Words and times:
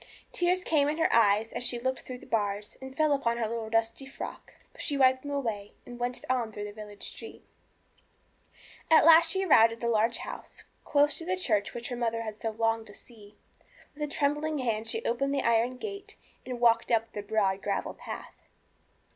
Tears 0.31 0.63
came 0.63 0.89
in 0.89 0.97
her 0.97 1.13
eyes 1.13 1.51
as 1.53 1.63
she 1.63 1.77
looked 1.77 1.99
through 1.99 2.17
the 2.17 2.25
bars, 2.25 2.75
and 2.81 2.97
fell 2.97 3.13
upon 3.13 3.37
her 3.37 3.47
little 3.47 3.69
dusty 3.69 4.07
frock. 4.07 4.55
But 4.73 4.81
she 4.81 4.97
wiped 4.97 5.21
them 5.21 5.29
away, 5.29 5.73
and 5.85 5.99
went 5.99 6.25
on 6.27 6.51
through 6.51 6.63
the 6.63 6.71
village 6.73 7.03
street. 7.03 7.45
At 8.89 9.05
last 9.05 9.29
she 9.29 9.45
arrived 9.45 9.73
at 9.73 9.79
the 9.79 9.87
large 9.87 10.17
house 10.17 10.63
close 10.85 11.19
to 11.19 11.25
the 11.25 11.37
church 11.37 11.75
which 11.75 11.89
her 11.89 11.95
mother 11.95 12.23
had 12.23 12.39
longed 12.43 12.57
so 12.57 12.77
much 12.81 12.87
to 12.87 12.93
see. 12.95 13.35
With 13.93 14.01
a 14.01 14.07
trembling 14.07 14.57
hand 14.57 14.87
she 14.87 15.05
opened 15.05 15.35
the 15.35 15.43
iron 15.45 15.77
gate 15.77 16.15
and 16.47 16.59
walked 16.59 16.89
up 16.89 17.11
the 17.13 17.21
broad 17.21 17.61
gravel 17.61 17.93
path. 17.93 18.41